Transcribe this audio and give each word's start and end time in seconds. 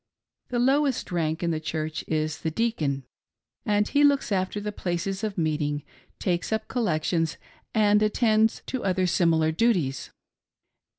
The 0.49 0.57
lowest 0.57 1.11
rank 1.11 1.43
in 1.43 1.51
the 1.51 1.59
Church 1.59 2.03
is 2.07 2.39
the" 2.39 2.49
Deacon;" 2.63 3.05
he 3.91 4.03
looks 4.03 4.31
after 4.31 4.59
the 4.59 4.71
places 4.71 5.23
of 5.23 5.37
meeting, 5.37 5.83
takes 6.17 6.51
up 6.51 6.67
collections, 6.67 7.37
and 7.75 8.01
attends 8.01 8.63
to 8.65 8.83
other 8.83 9.05
similar 9.05 9.51
duties. 9.51 10.09